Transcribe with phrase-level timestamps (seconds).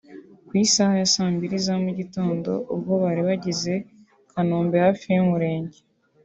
[0.47, 3.73] Ku isaha ya saa mbiri za mugitondo ubwo bari bageze
[4.31, 5.79] Kanombe hafi y'umurenge